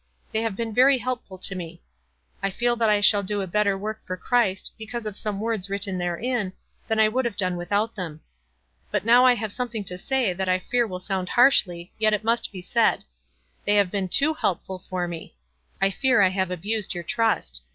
They 0.31 0.41
have 0.41 0.55
been 0.55 0.73
very 0.73 0.97
helpful 0.97 1.37
to 1.37 1.53
me. 1.53 1.83
I 2.41 2.49
feel 2.49 2.75
that 2.75 2.89
I 2.89 3.01
shall 3.01 3.21
do 3.21 3.39
a 3.41 3.45
better 3.45 3.77
work 3.77 4.01
for 4.07 4.17
Christ, 4.17 4.73
because 4.75 5.05
of 5.05 5.15
some 5.15 5.35
w 5.35 5.41
T 5.41 5.45
ords 5.59 5.67
w 5.67 5.73
ritten 5.75 5.99
therein, 5.99 6.53
than 6.87 6.99
I 6.99 7.07
would 7.07 7.23
have 7.23 7.37
done 7.37 7.55
without 7.55 7.93
them. 7.93 8.21
But 8.89 9.05
now 9.05 9.27
I 9.27 9.35
have 9.35 9.51
10 9.53 9.61
146 9.61 9.61
WISE 9.61 9.61
AND 9.61 9.61
OTHERWISE. 9.61 9.61
something 9.61 9.83
to 9.83 9.97
say 10.01 10.33
that 10.33 10.49
I 10.49 10.69
fear 10.71 10.87
will 10.87 10.99
sound 10.99 11.29
harshly, 11.29 11.93
yet 11.99 12.13
it 12.15 12.23
must 12.23 12.51
be 12.51 12.63
said. 12.63 13.03
They 13.65 13.75
have 13.75 13.91
been 13.91 14.07
too 14.09 14.33
help* 14.33 14.65
fill 14.65 14.79
for 14.79 15.07
me. 15.07 15.35
I 15.79 15.91
fear 15.91 16.23
I 16.23 16.29
have 16.29 16.49
abused 16.49 16.95
your 16.95 17.03
trust. 17.03 17.61